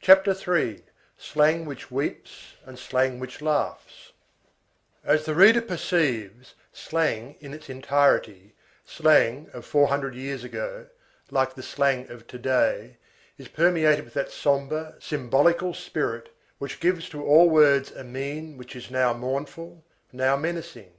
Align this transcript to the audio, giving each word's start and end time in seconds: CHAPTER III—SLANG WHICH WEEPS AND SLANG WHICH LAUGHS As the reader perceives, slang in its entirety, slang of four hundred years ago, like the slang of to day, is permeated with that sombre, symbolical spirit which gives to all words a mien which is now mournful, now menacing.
CHAPTER 0.00 0.30
III—SLANG 0.32 1.66
WHICH 1.66 1.90
WEEPS 1.90 2.54
AND 2.64 2.78
SLANG 2.78 3.18
WHICH 3.20 3.42
LAUGHS 3.42 4.12
As 5.04 5.26
the 5.26 5.34
reader 5.34 5.60
perceives, 5.60 6.54
slang 6.72 7.36
in 7.40 7.52
its 7.52 7.68
entirety, 7.68 8.54
slang 8.86 9.50
of 9.52 9.66
four 9.66 9.88
hundred 9.88 10.14
years 10.14 10.44
ago, 10.44 10.86
like 11.30 11.52
the 11.54 11.62
slang 11.62 12.08
of 12.10 12.26
to 12.28 12.38
day, 12.38 12.96
is 13.36 13.48
permeated 13.48 14.06
with 14.06 14.14
that 14.14 14.32
sombre, 14.32 14.94
symbolical 14.98 15.74
spirit 15.74 16.34
which 16.56 16.80
gives 16.80 17.10
to 17.10 17.22
all 17.22 17.50
words 17.50 17.90
a 17.92 18.02
mien 18.02 18.56
which 18.56 18.74
is 18.74 18.90
now 18.90 19.12
mournful, 19.12 19.84
now 20.10 20.38
menacing. 20.38 20.94